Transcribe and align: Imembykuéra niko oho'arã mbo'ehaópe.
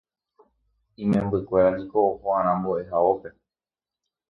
Imembykuéra 1.03 1.69
niko 1.75 1.97
oho'arã 2.09 2.51
mbo'ehaópe. 2.59 3.29